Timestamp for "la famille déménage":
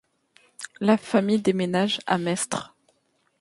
0.79-1.99